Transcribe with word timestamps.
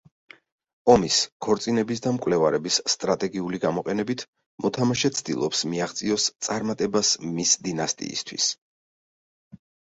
ომის, 0.93 1.17
ქორწინების 1.45 2.01
და 2.05 2.13
მკვლელობების 2.15 2.79
სტრატეგიული 2.93 3.61
გამოყენებით, 3.67 4.25
მოთამაშე 4.67 5.13
ცდილობს 5.21 5.63
მიაღწიოს 5.75 6.27
წარმატებას 6.49 7.15
მის 7.37 7.57
დინასტიისთვის. 7.71 8.53